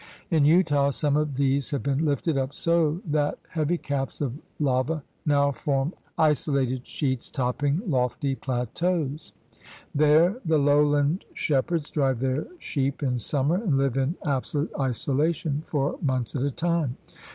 [0.31, 5.03] In Utah some of these have been lifted up so that heavy caps of lava
[5.27, 9.33] now form isolated sheets GEOGRAPHIC PROVINCES 83 topping lofty plateaus.
[9.93, 15.61] There the lowland shep herds drive their sheep in summer and hve in absolute isolation
[15.67, 16.97] for months at a time.